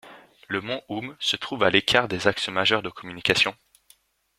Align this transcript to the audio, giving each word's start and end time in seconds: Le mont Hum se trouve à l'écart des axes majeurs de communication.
Le 0.47 0.61
mont 0.61 0.81
Hum 0.89 1.15
se 1.19 1.35
trouve 1.35 1.61
à 1.63 1.69
l'écart 1.69 2.07
des 2.07 2.25
axes 2.25 2.49
majeurs 2.49 2.81
de 2.81 2.89
communication. 2.89 3.55